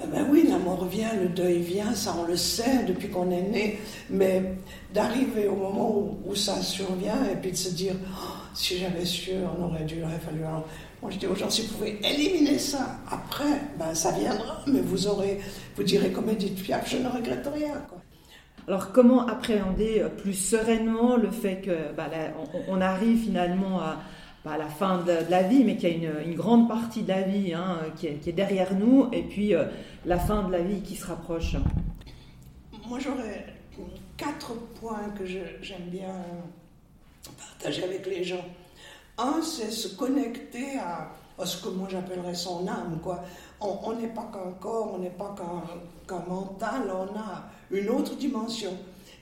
Eh 0.02 0.06
ben 0.06 0.26
oui, 0.30 0.46
la 0.46 0.58
mort 0.58 0.84
vient, 0.84 1.14
le 1.14 1.28
deuil 1.28 1.60
vient, 1.60 1.94
ça 1.94 2.14
on 2.18 2.24
le 2.26 2.36
sait 2.36 2.84
depuis 2.86 3.08
qu'on 3.08 3.30
est 3.30 3.40
né, 3.40 3.80
mais 4.10 4.42
d'arriver 4.92 5.48
au 5.48 5.56
moment 5.56 6.18
où, 6.26 6.34
ça 6.34 6.60
survient 6.60 7.24
et 7.32 7.36
puis 7.36 7.52
de 7.52 7.56
se 7.56 7.70
dire 7.70 7.94
oh, 8.06 8.34
si 8.52 8.76
j'avais 8.76 9.06
su, 9.06 9.30
on 9.58 9.64
aurait 9.64 9.84
dû, 9.84 9.96
il 9.96 10.04
aurait 10.04 10.18
fallu. 10.18 10.40
Moi 11.00 11.10
je 11.10 11.16
dis 11.16 11.26
aux 11.26 11.34
gens 11.34 11.48
si 11.48 11.62
vous 11.62 11.74
pouvez 11.74 11.98
éliminer 12.04 12.58
ça, 12.58 12.98
après, 13.10 13.62
ben 13.78 13.94
ça 13.94 14.10
viendra, 14.12 14.62
mais 14.66 14.80
vous 14.80 15.06
aurez, 15.06 15.40
vous 15.76 15.82
direz 15.82 16.12
comme 16.12 16.28
Edith 16.28 16.62
Piaf, 16.62 16.90
je 16.90 16.98
ne 16.98 17.08
regrette 17.08 17.48
rien. 17.54 17.82
Alors 18.68 18.92
comment 18.92 19.26
appréhender 19.26 20.04
plus 20.18 20.34
sereinement 20.34 21.16
le 21.16 21.30
fait 21.30 21.62
que 21.62 21.70
on, 22.68 22.82
arrive 22.82 23.22
finalement 23.24 23.80
à 23.80 24.00
pas 24.46 24.56
la 24.56 24.68
fin 24.68 24.98
de, 24.98 25.28
la 25.28 25.42
vie, 25.42 25.64
mais 25.64 25.76
qu'il 25.76 26.04
y 26.04 26.06
a 26.06 26.20
une, 26.22 26.36
grande 26.36 26.68
partie 26.68 27.02
de 27.02 27.08
la 27.08 27.22
vie 27.22 27.52
hein, 27.52 27.80
qui, 27.96 28.06
est, 28.06 28.32
derrière 28.32 28.74
nous, 28.74 29.08
et 29.12 29.22
puis 29.22 29.52
euh, 29.52 29.64
la 30.04 30.20
fin 30.20 30.44
de 30.44 30.52
la 30.52 30.60
vie 30.60 30.82
qui 30.82 30.94
se 30.94 31.04
rapproche. 31.04 31.56
Moi, 32.88 33.00
j'aurais 33.00 33.44
quatre 34.16 34.54
points 34.80 35.10
que 35.18 35.26
j'aime 35.26 35.88
bien 35.88 36.14
partager 37.36 37.82
avec 37.82 38.06
les 38.06 38.22
gens. 38.22 38.44
Un, 39.18 39.42
c'est 39.42 39.72
se 39.72 39.96
connecter 39.96 40.78
à, 40.78 41.10
ce 41.44 41.64
que 41.64 41.70
moi 41.70 41.88
j'appellerais 41.90 42.36
son 42.36 42.68
âme. 42.68 43.00
Quoi. 43.02 43.24
On 43.60 43.94
n'est 43.94 44.14
pas 44.14 44.30
qu'un 44.32 44.52
corps, 44.60 44.94
on 44.94 44.98
n'est 44.98 45.10
pas 45.10 45.34
qu'un 46.06 46.24
mental, 46.28 46.82
on 46.88 47.18
a 47.18 47.50
une 47.72 47.88
autre 47.88 48.14
dimension. 48.14 48.72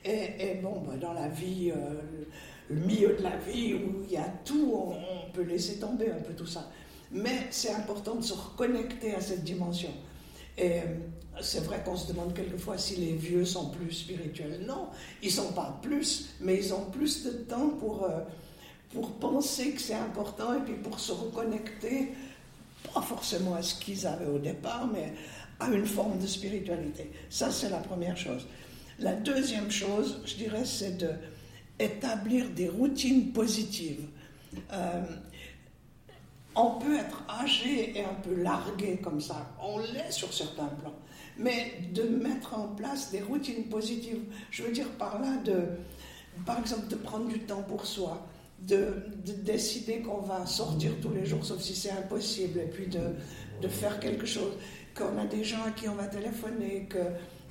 Et, 0.05 0.61
bon, 0.63 0.83
bah, 0.87 0.97
dans 1.01 1.15
la 1.15 1.29
vie, 1.29 1.73
euh, 1.75 2.25
le 2.71 2.77
milieu 2.77 3.15
de 3.17 3.23
la 3.23 3.37
vie 3.37 3.75
où 3.75 4.03
il 4.05 4.13
y 4.13 4.17
a 4.17 4.29
tout, 4.45 4.73
on, 4.75 5.31
peut 5.33 5.43
laisser 5.43 5.79
tomber 5.79 6.11
un 6.11 6.21
peu 6.21 6.33
tout 6.33 6.47
ça. 6.47 6.71
Mais 7.11 7.49
c'est 7.51 7.73
important 7.73 8.15
de 8.15 8.23
se 8.23 8.35
reconnecter 8.35 9.15
à 9.15 9.21
cette 9.21 9.43
dimension. 9.43 9.91
Et 10.57 10.81
c'est 11.41 11.65
vrai 11.65 11.83
qu'on 11.85 11.97
se 11.97 12.07
demande 12.13 12.33
quelquefois 12.35 12.79
si 12.79 12.97
les 12.97 13.13
vieux 13.15 13.45
sont 13.45 13.71
plus 13.71 13.91
spirituels. 13.91 14.65
Non, 14.67 14.89
ils 15.23 15.33
sont 15.33 15.53
pas 15.53 15.79
plus, 15.83 16.31
mais 16.41 16.57
ils 16.57 16.73
ont 16.73 16.85
plus 16.91 17.25
de 17.25 17.31
temps 17.31 17.71
pour, 17.71 18.05
euh, 18.05 18.21
pour 18.93 19.13
penser 19.19 19.73
que 19.73 19.81
c'est 19.81 19.95
important 19.95 20.55
et 20.55 20.61
puis 20.61 20.75
pour 20.75 21.01
se 21.01 21.13
reconnecter, 21.13 22.13
pas 22.93 23.03
forcément 23.03 23.55
à 23.55 23.63
ce 23.63 23.75
qu'ils 23.75 24.07
avaient 24.07 24.31
au 24.31 24.39
départ, 24.39 24.89
mais 24.93 25.13
à 25.59 25.69
une 25.71 25.87
forme 25.87 26.19
de 26.19 26.27
spiritualité. 26.27 27.11
Ça, 27.31 27.51
c'est 27.51 27.71
la 27.71 27.79
première 27.79 28.17
chose. 28.17 28.47
La 29.01 29.13
deuxième 29.13 29.71
chose, 29.71 30.21
je 30.25 30.37
dirais, 30.37 30.65
c'est 30.65 30.97
de 30.97 31.11
établir 31.79 32.51
des 32.51 32.69
routines 32.69 33.33
positives. 33.33 34.07
Euh, 34.73 35.03
on 36.57 36.79
peut 36.79 36.97
être 36.97 37.25
âgé 37.29 37.99
et 37.99 38.05
un 38.05 38.15
peu 38.15 38.35
largué 38.35 38.99
comme 39.03 39.21
ça, 39.21 39.55
on 39.61 39.79
l'est 39.79 40.13
sur 40.13 40.33
certains 40.33 40.67
plans, 40.67 40.95
mais 41.37 41.73
de 41.93 42.03
mettre 42.03 42.55
en 42.55 42.69
place 42.69 43.11
des 43.11 43.21
routines 43.23 43.65
positives, 43.65 44.23
je 44.51 44.63
veux 44.63 44.73
dire 44.73 44.89
par 44.91 45.21
là, 45.21 45.37
de, 45.45 45.63
par 46.47 46.61
exemple, 46.61 46.87
de 46.87 46.95
prendre 46.95 47.29
du 47.29 47.41
temps 47.41 47.63
pour 47.63 47.85
soi, 47.87 48.25
de, 48.61 48.95
décider 49.43 49.99
qu'on 49.99 50.21
va 50.21 50.47
sortir 50.47 50.93
tous 51.03 51.13
les 51.13 51.27
jours, 51.27 51.45
sauf 51.45 51.61
si 51.61 51.75
c'est 51.75 51.91
impossible, 51.91 52.61
et 52.61 52.67
puis 52.67 52.87
de, 52.87 53.01
de 53.61 53.69
faire 53.69 53.99
quelque 53.99 54.27
chose, 54.27 54.53
qu'on 54.95 55.19
a 55.19 55.27
des 55.27 55.43
gens 55.43 55.63
à 55.67 55.73
qui 55.73 55.89
on 55.89 55.97
va 55.97 56.07
téléphoner, 56.07 56.87
que 56.89 56.99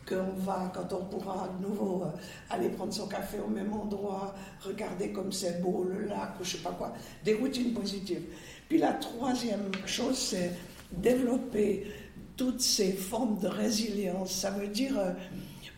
qu'on 0.07 0.39
va, 0.39 0.72
quand 0.74 0.93
on 0.93 1.05
pourra 1.05 1.50
de 1.60 1.67
nouveau 1.67 2.03
euh, 2.03 2.10
aller 2.50 2.69
prendre 2.69 2.93
son 2.93 3.07
café 3.07 3.38
au 3.39 3.50
même 3.50 3.74
endroit, 3.74 4.33
regarder 4.62 5.12
comme 5.12 5.31
c'est 5.31 5.62
beau 5.62 5.83
le 5.83 6.05
lac 6.05 6.39
ou 6.39 6.43
je 6.43 6.57
sais 6.57 6.63
pas 6.63 6.72
quoi, 6.72 6.93
des 7.24 7.36
routines 7.36 7.74
positives. 7.74 8.24
Puis 8.67 8.77
la 8.77 8.93
troisième 8.93 9.72
chose, 9.86 10.17
c'est 10.17 10.51
développer 10.91 11.88
toutes 12.38 12.62
ces 12.62 12.91
formes 12.93 13.38
de 13.39 13.48
résilience. 13.48 14.31
Ça 14.31 14.51
veut 14.51 14.67
dire 14.67 14.98
euh, 14.98 15.12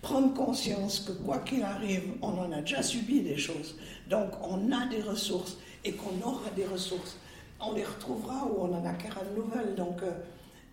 prendre 0.02 0.34
conscience 0.34 1.00
que 1.00 1.12
quoi 1.12 1.40
qu'il 1.40 1.64
arrive, 1.64 2.14
on 2.22 2.30
en 2.30 2.52
a 2.52 2.62
déjà 2.62 2.82
subi 2.82 3.22
des 3.22 3.38
choses. 3.38 3.76
Donc 4.10 4.30
on 4.42 4.72
a 4.72 4.86
des 4.88 5.02
ressources 5.02 5.58
et 5.84 5.94
qu'on 5.94 6.22
aura 6.28 6.50
des 6.56 6.66
ressources. 6.66 7.18
On 7.60 7.74
les 7.74 7.84
retrouvera 7.84 8.46
ou 8.46 8.62
on 8.62 8.74
en 8.74 8.86
acquérera 8.86 9.22
de 9.24 9.36
nouvelles. 9.36 9.76
Donc 9.76 10.02
euh, 10.04 10.12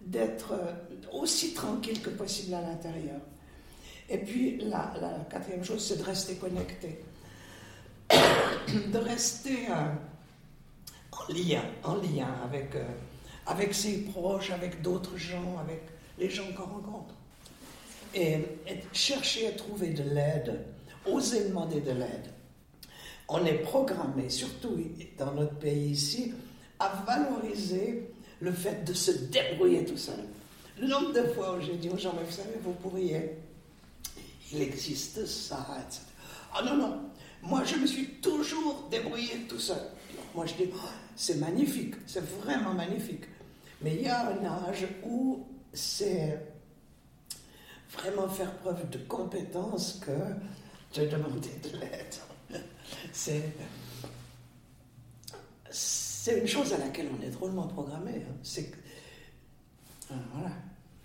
d'être 0.07 0.55
aussi 1.13 1.55
tranquille 1.55 2.01
que 2.03 2.11
possible 2.11 2.55
à 2.55 2.61
l'intérieur. 2.61 3.21
Et 4.09 4.19
puis 4.19 4.59
la, 4.59 4.93
quatrième 5.31 5.65
chose, 5.65 5.85
c'est 5.87 5.99
de 5.99 6.03
rester 6.03 6.35
connecté. 6.35 6.99
de 8.11 8.99
rester 8.99 9.69
en 9.71 11.33
lien, 11.33 11.65
en 11.85 11.95
lien 11.97 12.35
avec, 12.45 12.75
euh, 12.75 12.85
avec 13.47 13.75
ses 13.75 14.03
proches, 14.05 14.51
avec 14.51 14.83
d'autres 14.83 15.17
gens, 15.17 15.59
avec 15.61 15.83
les 16.19 16.31
gens 16.31 16.47
qu'on 16.57 16.65
rencontre. 16.65 17.15
Et, 18.15 18.39
chercher 18.93 19.49
à 19.49 19.53
trouver 19.53 19.89
de 19.91 20.03
l'aide, 20.03 20.61
oser 21.07 21.49
demander 21.49 21.81
de 21.81 21.93
l'aide. 21.93 22.31
On 23.29 23.45
est 23.47 23.55
programmé, 23.55 24.29
surtout 24.29 24.77
dans 25.19 25.33
notre 25.33 25.55
pays 25.55 25.93
ici, 25.93 26.35
à 26.79 27.03
valoriser 27.07 28.11
le 28.41 28.53
fait 28.53 28.85
de 28.85 28.93
se 28.93 29.13
débrouiller 29.13 29.85
tout 29.85 29.97
seul. 29.97 30.19
Le 30.79 30.89
nombre 30.89 31.13
de 31.13 31.23
fois 31.29 31.57
où 31.57 31.61
j'ai 31.61 31.77
dit 31.77 31.89
aux 31.89 31.97
gens, 31.97 32.13
vous 32.13 32.33
savez, 32.33 32.57
vous 32.63 32.73
pourriez, 32.73 33.39
il 34.53 34.63
existe 34.63 35.27
ça, 35.27 35.67
etc. 35.87 36.03
Ah 36.55 36.63
non, 36.63 36.77
non, 36.77 37.01
moi 37.43 37.65
je 37.65 37.77
me 37.77 37.87
suis 37.87 38.07
toujours 38.21 38.89
débrouillé 38.91 39.47
tout 39.49 39.59
seul. 39.59 39.83
Moi 40.35 40.47
je 40.47 40.55
dis, 40.55 40.71
oh, 40.75 40.89
c'est 41.17 41.37
magnifique, 41.37 41.95
c'est 42.07 42.25
vraiment 42.25 42.75
magnifique. 42.75 43.25
Mais 43.81 43.95
il 43.95 44.03
y 44.03 44.09
a 44.09 44.29
un 44.29 44.45
âge 44.45 44.87
où 45.05 45.47
c'est 45.73 46.39
vraiment 47.91 48.29
faire 48.29 48.55
preuve 48.59 48.89
de 48.91 48.99
compétence 48.99 50.01
que 50.05 51.01
de 51.01 51.07
demander 51.07 51.51
de 51.63 51.79
l'aide. 51.79 52.15
C'est, 55.73 56.39
une 56.39 56.47
chose 56.47 56.73
à 56.73 56.79
laquelle 56.79 57.09
on 57.19 57.23
est 57.23 57.31
drôlement 57.31 57.67
programmé. 57.67 58.23
Hein. 58.29 58.63
Ah, 60.11 60.15
voilà, 60.35 60.53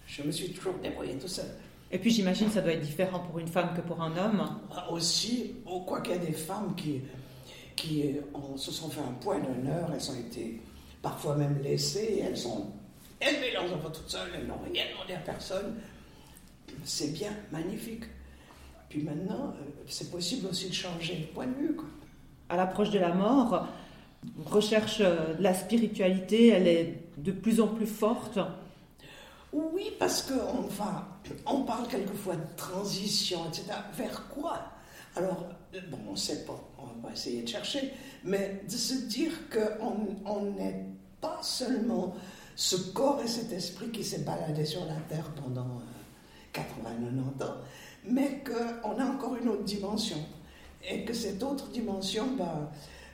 je 0.05 0.21
me 0.21 0.31
suis 0.31 0.51
toujours 0.51 0.75
débrouillé 0.75 1.17
tout 1.17 1.27
seul. 1.27 1.49
Et 1.91 2.00
puis 2.00 2.12
j'imagine 2.12 2.48
que 2.48 2.53
ça 2.53 2.62
doit 2.62 2.74
être 2.74 2.82
différent 2.82 3.20
pour 3.20 3.39
une 3.39 3.48
femme 3.48 3.74
que 3.75 3.82
pour 3.82 4.01
un 4.01 4.15
homme. 4.17 4.44
Ah, 4.75 4.91
aussi, 4.91 5.56
quoi 5.86 6.01
qu'il 6.01 6.13
y 6.13 6.17
ait 6.17 6.20
des 6.20 6.34
femmes 6.34 6.75
qui, 6.75 7.01
qui 7.75 8.15
se 8.58 8.72
sont 8.72 8.89
fait 8.89 9.01
un 9.01 9.13
point 9.13 9.39
d'honneur, 9.39 9.89
elles 9.94 10.12
ont 10.12 10.20
été 10.20 10.60
parfois 11.01 11.36
même 11.36 11.62
laissées, 11.63 12.22
elles 12.25 12.48
ont 12.48 12.67
élevé 13.22 13.51
leurs 13.53 13.74
enfants 13.74 13.89
toutes 13.89 14.10
seules, 14.10 14.29
elles 14.36 14.48
n'ont 14.48 14.60
rien 14.74 14.84
demandé 14.91 15.13
à 15.13 15.20
personne. 15.20 15.75
C'est 16.84 17.13
bien, 17.13 17.32
magnifique. 17.51 18.03
Puis 18.89 19.03
maintenant, 19.03 19.53
euh, 19.60 19.63
c'est 19.88 20.12
possible 20.12 20.48
aussi 20.48 20.70
de 20.70 20.74
changer 20.74 21.15
de 21.15 21.25
point 21.25 21.48
de 21.48 21.53
vue. 21.53 21.77
À 22.50 22.58
l'approche 22.58 22.89
de 22.91 23.00
la 23.00 23.13
mort, 23.13 23.67
recherche 24.46 25.00
euh, 25.01 25.34
la 25.39 25.53
spiritualité, 25.53 26.48
elle 26.50 26.67
est 26.67 26.96
de 27.17 27.32
plus 27.32 27.60
en 27.60 27.67
plus 27.67 27.88
forte. 27.88 28.39
Oui, 29.53 29.91
parce 29.97 30.23
qu'on 30.23 30.61
va, 30.61 31.07
on 31.45 31.63
parle 31.63 31.87
quelquefois 31.87 32.35
de 32.35 32.55
transition, 32.57 33.47
etc. 33.47 33.65
Vers 33.95 34.27
quoi? 34.27 34.59
Alors, 35.15 35.45
bon, 35.89 35.97
on 36.09 36.11
ne 36.11 36.17
sait 36.17 36.45
pas, 36.45 36.59
on 36.77 37.05
va 37.05 37.13
essayer 37.13 37.41
de 37.41 37.47
chercher, 37.47 37.93
mais 38.23 38.61
de 38.69 38.75
se 38.75 39.05
dire 39.05 39.31
qu'on 39.49 40.41
n'est 40.57 40.85
pas 41.21 41.39
seulement 41.41 42.13
ce 42.55 42.75
corps 42.91 43.21
et 43.23 43.27
cet 43.27 43.51
esprit 43.51 43.89
qui 43.89 44.03
s'est 44.03 44.19
baladé 44.19 44.65
sur 44.65 44.85
la 44.85 44.95
Terre 45.07 45.31
pendant 45.35 45.81
80, 46.53 46.89
euh, 46.89 47.31
90 47.37 47.43
ans, 47.45 47.55
mais 48.05 48.43
qu'on 48.43 48.99
a 48.99 49.05
encore 49.05 49.35
une 49.35 49.47
autre 49.49 49.63
dimension. 49.63 50.17
Et 50.89 51.03
que 51.03 51.13
cette 51.13 51.41
autre 51.41 51.69
dimension, 51.69 52.27
ben, 52.37 52.69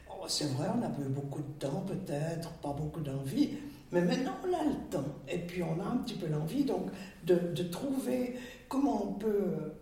oh, 0.09 0.25
c'est 0.27 0.51
vrai, 0.53 0.67
on 0.75 0.83
a 0.83 0.87
eu 0.87 1.09
beaucoup 1.09 1.41
de 1.41 1.59
temps 1.59 1.83
peut-être, 1.87 2.49
pas 2.53 2.73
beaucoup 2.73 3.01
d'envie, 3.01 3.51
mais 3.93 4.01
maintenant 4.01 4.33
on 4.43 4.53
a 4.53 4.63
le 4.63 4.89
temps. 4.89 5.05
Et 5.29 5.37
puis 5.37 5.63
on 5.63 5.79
a 5.79 5.85
un 5.85 5.97
petit 5.97 6.15
peu 6.15 6.27
l'envie 6.27 6.65
donc 6.65 6.87
de, 7.25 7.35
de 7.35 7.63
trouver 7.63 8.35
comment 8.67 9.09
on 9.09 9.13
peut 9.13 9.73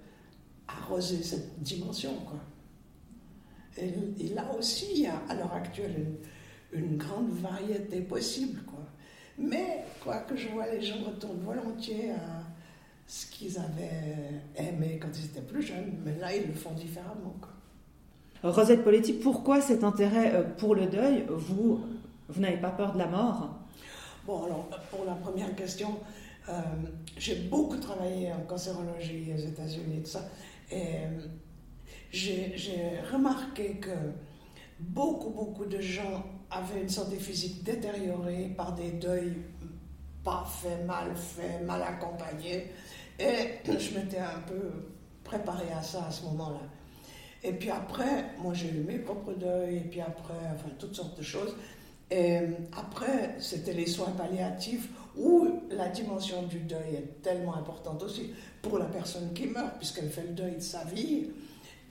arroser 0.68 1.24
cette 1.24 1.62
dimension. 1.62 2.14
Quoi. 2.26 2.40
Et, 3.78 4.30
là 4.34 4.46
aussi, 4.58 4.88
il 4.96 5.02
y 5.02 5.08
a 5.08 5.16
à 5.30 5.36
l'heure 5.36 5.54
actuelle 5.54 6.06
une, 6.74 6.98
grande 6.98 7.30
variété 7.32 8.02
possible. 8.02 8.62
Quoi. 8.64 8.84
Mais, 9.38 9.86
quoi 10.04 10.18
que 10.20 10.36
je 10.36 10.50
vois, 10.50 10.68
les 10.68 10.82
gens 10.82 11.04
retournent 11.06 11.44
volontiers 11.44 12.12
à 12.12 12.44
ce 13.08 13.28
qu'ils 13.28 13.58
avaient 13.58 14.42
aimé 14.56 15.00
quand 15.02 15.10
ils 15.18 15.26
étaient 15.26 15.42
plus 15.42 15.62
jeunes, 15.62 15.94
mais 16.04 16.16
là, 16.18 16.36
ils 16.36 16.48
le 16.48 16.54
font 16.54 16.74
différemment. 16.74 17.36
Quoi. 17.40 18.52
Rosette 18.52 18.84
Poletti, 18.84 19.14
pourquoi 19.14 19.62
cet 19.62 19.84
intérêt 19.84 20.34
euh, 20.34 20.44
pour 20.44 20.76
le 20.76 20.88
deuil 20.88 21.26
Vous, 21.30 21.82
vous 22.28 22.42
n'avez 22.42 22.58
pas 22.58 22.72
peur 22.72 22.94
de 22.94 22.98
la 22.98 23.08
mort? 23.08 23.61
Bon, 24.26 24.44
alors, 24.44 24.68
pour 24.92 25.06
la 25.06 25.16
première 25.16 25.56
question, 25.56 26.00
euh, 26.48 26.54
j'ai 27.18 27.36
beaucoup 27.36 27.78
travaillé 27.78 28.32
en 28.32 28.42
cancérologie 28.42 29.32
aux 29.34 29.40
États-Unis, 29.40 30.06
ça. 30.06 30.22
Et 30.70 30.76
euh, 30.76 31.20
j'ai 32.12 33.00
remarqué 33.12 33.76
que 33.76 33.90
beaucoup, 34.80 35.32
beaucoup 35.32 35.66
de 35.66 35.80
gens 35.82 36.24
avaient 36.52 36.82
une 36.82 36.90
santé 36.90 37.18
physique 37.18 37.64
détériorée 37.64 38.54
par 38.56 38.74
des 38.74 38.92
deuils 38.92 39.38
pas 40.24 40.46
faits, 40.46 40.86
mal 40.86 41.16
faits, 41.16 41.66
mal 41.66 41.82
accompagnés. 41.82 42.72
Et 43.20 43.60
je 43.66 43.98
m'étais 43.98 44.20
un 44.20 44.40
peu 44.48 44.72
préparée 45.24 45.72
à 45.72 45.82
ça 45.82 46.06
à 46.08 46.12
ce 46.12 46.26
moment-là. 46.26 46.62
Et 47.44 47.54
puis 47.54 47.72
après, 47.72 48.26
moi 48.38 48.54
j'ai 48.54 48.70
eu 48.70 48.84
mes 48.84 49.00
propres 49.00 49.34
deuils, 49.34 49.78
et 49.78 49.82
puis 49.90 50.00
après, 50.00 50.34
enfin 50.54 50.70
toutes 50.78 50.96
sortes 50.96 51.18
de 51.18 51.24
choses. 51.24 51.56
Et 52.12 52.40
après, 52.74 53.36
c'était 53.40 53.74
les 53.74 53.88
soins 53.88 54.12
palliatifs 54.12 54.90
où 55.18 55.62
la 55.72 55.88
dimension 55.88 56.44
du 56.44 56.60
deuil 56.60 56.96
est 56.96 57.22
tellement 57.22 57.56
importante 57.56 58.04
aussi 58.04 58.32
pour 58.62 58.78
la 58.78 58.86
personne 58.86 59.34
qui 59.34 59.48
meurt, 59.48 59.78
puisqu'elle 59.78 60.10
fait 60.10 60.24
le 60.24 60.34
deuil 60.34 60.56
de 60.56 60.62
sa 60.62 60.84
vie, 60.84 61.28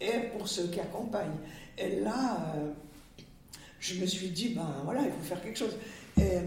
et 0.01 0.29
pour 0.37 0.47
ceux 0.47 0.69
qui 0.69 0.79
accompagnent. 0.81 1.39
Et 1.77 2.01
là, 2.01 2.55
euh, 2.57 2.71
je 3.79 4.01
me 4.01 4.07
suis 4.07 4.29
dit, 4.29 4.51
ben 4.51 4.83
voilà, 4.85 5.03
il 5.03 5.11
faut 5.11 5.23
faire 5.23 5.43
quelque 5.43 5.59
chose. 5.59 5.77
Et 6.19 6.39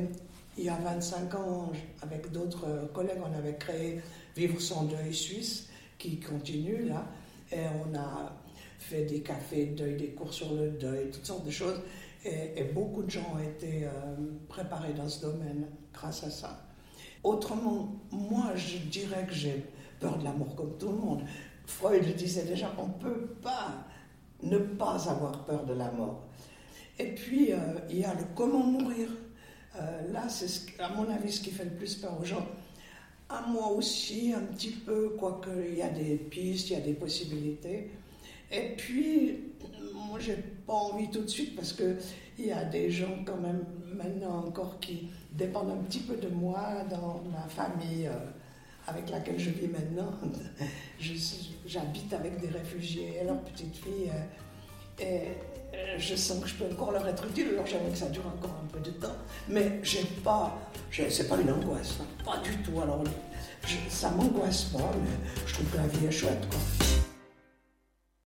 il 0.58 0.63
y 0.65 0.70
a 0.70 0.75
25 0.75 1.34
ans, 1.36 1.72
avec 2.01 2.32
d'autres 2.32 2.92
collègues, 2.94 3.20
on 3.24 3.38
avait 3.38 3.56
créé 3.56 4.00
Vivre 4.36 4.60
son 4.60 4.86
deuil 4.86 5.13
suisse, 5.13 5.68
qui 6.00 6.20
continue 6.20 6.86
là, 6.86 7.06
et 7.51 7.65
on 7.86 7.96
a 7.96 8.36
fait 8.80 9.03
des 9.03 9.20
cafés 9.22 9.68
de 9.68 9.75
deuil, 9.75 9.96
des 9.96 10.08
cours 10.08 10.34
sur 10.34 10.53
le 10.53 10.72
deuil, 10.72 11.12
toutes 11.12 11.25
sortes 11.25 11.46
de 11.46 11.51
choses. 11.51 11.80
Et, 12.25 12.63
beaucoup 12.74 13.03
de 13.03 13.10
gens 13.10 13.34
ont 13.36 13.39
été 13.39 13.86
euh, 13.86 13.89
préparés 14.48 14.94
dans 14.94 15.10
ce 15.10 15.22
domaine 15.22 15.68
grâce 15.94 16.24
à 16.24 16.30
ça. 16.30 16.65
Autrement, 17.24 17.89
moi, 18.12 18.56
je 18.56 18.77
dirais 18.77 19.25
que 19.27 19.34
j'ai 19.34 19.65
peur 20.00 20.18
de 20.18 20.24
la 20.24 20.32
mort 20.32 20.56
comme 20.56 20.77
tout 20.77 20.89
le 20.89 20.98
monde. 20.98 21.24
Freud 21.65 22.03
disait 22.15 22.44
déjà, 22.46 22.72
on 22.77 22.88
ne 22.88 22.94
peut 22.94 23.27
pas 23.42 23.86
ne 24.42 24.58
pas 24.58 25.10
avoir 25.10 25.46
peur 25.46 25.65
de 25.65 25.74
la 25.74 25.92
mort. 25.92 26.24
Et 27.00 27.08
puis, 27.08 27.51
euh, 27.51 27.58
il 27.89 28.00
y 28.00 28.06
a 28.06 28.13
le 28.13 28.25
comment 28.36 28.63
mourir. 28.63 29.10
Euh, 29.75 30.12
là, 30.12 30.30
c'est 30.30 30.80
à 30.80 30.89
mon 30.89 31.10
avis 31.10 31.32
ce 31.32 31.42
qui 31.42 31.51
fait 31.51 31.65
le 31.65 31.72
plus 31.72 31.96
peur 31.96 32.18
aux 32.20 32.25
gens. 32.25 32.46
À 33.30 33.48
moi 33.48 33.70
aussi, 33.70 34.34
un 34.34 34.42
petit 34.42 34.72
peu, 34.72 35.15
quoique 35.18 35.50
il 35.68 35.77
y 35.77 35.82
a 35.82 35.89
des 35.89 36.15
pistes, 36.15 36.70
il 36.70 36.74
y 36.74 36.75
a 36.75 36.82
des 36.82 36.94
possibilités. 36.94 37.89
Et 38.51 38.75
puis, 38.77 39.53
j'ai 40.24 40.36
pas 40.65 40.74
envie 40.74 41.10
tout 41.10 41.22
de 41.22 41.27
suite 41.27 41.56
parce 41.56 41.74
que 41.74 41.98
il 42.38 42.48
y 42.48 42.51
a 42.51 42.63
des 42.63 42.89
gens 42.89 43.24
quand 43.25 43.38
même 43.38 43.63
maintenant 43.96 44.46
encore 44.48 44.80
qui 44.80 45.10
dépendent 45.32 45.72
un 45.72 45.84
petit 45.84 46.00
peu 46.00 46.15
de 46.15 46.30
moi 46.30 46.84
dans 46.89 47.22
ma 47.32 47.48
famille 47.48 48.08
euh, 48.08 48.18
avec 48.88 49.10
laquelle 49.10 49.39
je 49.39 49.50
vis 49.51 49.68
maintenant. 49.68 50.12
J'habite 51.65 52.13
avec 52.13 52.39
des 52.42 52.48
réfugiés 52.48 53.22
leurs 53.25 53.39
petites 53.42 53.75
filles. 53.75 54.12
Euh, 54.12 55.03
et 55.03 55.22
euh, 55.75 55.98
je 55.98 56.15
sens 56.15 56.39
que 56.42 56.48
je 56.48 56.56
peux 56.56 56.72
encore 56.72 56.92
leur 56.92 57.08
être 57.08 57.25
utile, 57.25 57.48
alors 57.53 57.65
j'aimerais 57.65 57.89
que 57.89 57.98
ça 57.98 58.10
dure 58.10 58.27
encore 58.27 58.56
un 58.63 58.68
peu 58.68 58.80
de 58.80 58.92
temps. 58.92 59.15
Mais 59.50 59.80
j'ai 59.82 60.03
pas, 60.24 60.56
c'est 60.92 61.27
pas 61.27 61.38
une 61.39 61.50
angoisse, 61.51 61.98
hein. 62.00 62.06
pas 62.24 62.38
du 62.39 62.56
tout. 62.58 62.80
Alors 62.80 63.03
ça 63.89 64.12
m'angoisse 64.12 64.65
pas, 64.65 64.92
mais 65.01 65.30
je 65.48 65.53
trouve 65.53 65.65
que 65.72 65.77
la 65.77 65.88
vie 65.88 66.06
est 66.06 66.12
chouette. 66.12 66.48